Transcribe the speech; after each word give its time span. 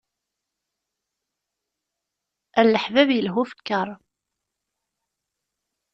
Ar 2.59 2.65
leḥbab 2.73 3.09
ilha 3.17 3.33
ufekkeṛ. 3.41 3.89